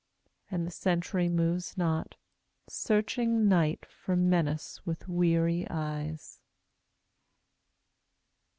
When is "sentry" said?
0.71-1.29